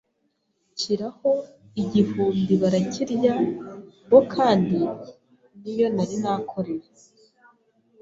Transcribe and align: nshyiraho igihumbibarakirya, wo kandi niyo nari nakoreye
nshyiraho 0.71 1.29
igihumbibarakirya, 1.81 3.33
wo 4.11 4.21
kandi 4.33 4.77
niyo 5.61 5.87
nari 5.95 6.15
nakoreye 6.23 6.87